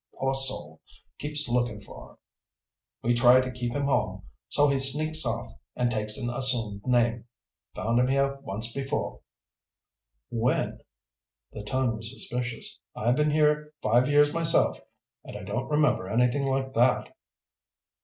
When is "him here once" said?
7.99-8.73